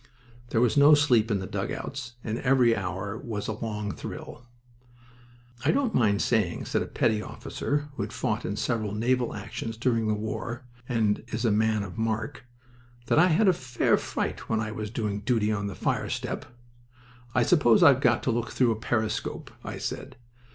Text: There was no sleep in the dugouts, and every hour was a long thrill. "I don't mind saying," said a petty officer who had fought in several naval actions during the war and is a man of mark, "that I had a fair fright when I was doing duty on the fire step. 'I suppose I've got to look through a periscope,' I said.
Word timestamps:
There 0.49 0.61
was 0.61 0.77
no 0.77 0.95
sleep 0.95 1.29
in 1.29 1.37
the 1.37 1.45
dugouts, 1.45 2.13
and 2.23 2.39
every 2.39 2.75
hour 2.75 3.19
was 3.19 3.47
a 3.47 3.51
long 3.51 3.91
thrill. 3.91 4.47
"I 5.63 5.69
don't 5.69 5.93
mind 5.93 6.23
saying," 6.23 6.65
said 6.65 6.81
a 6.81 6.87
petty 6.87 7.21
officer 7.21 7.89
who 7.93 8.01
had 8.01 8.11
fought 8.11 8.43
in 8.43 8.55
several 8.55 8.95
naval 8.95 9.35
actions 9.35 9.77
during 9.77 10.07
the 10.07 10.15
war 10.15 10.65
and 10.89 11.23
is 11.27 11.45
a 11.45 11.51
man 11.51 11.83
of 11.83 11.99
mark, 11.99 12.45
"that 13.09 13.19
I 13.19 13.27
had 13.27 13.47
a 13.47 13.53
fair 13.53 13.95
fright 13.95 14.49
when 14.49 14.59
I 14.59 14.71
was 14.71 14.89
doing 14.89 15.19
duty 15.19 15.51
on 15.51 15.67
the 15.67 15.75
fire 15.75 16.09
step. 16.09 16.45
'I 17.35 17.43
suppose 17.43 17.83
I've 17.83 18.01
got 18.01 18.23
to 18.23 18.31
look 18.31 18.49
through 18.49 18.71
a 18.71 18.77
periscope,' 18.79 19.51
I 19.63 19.77
said. 19.77 20.15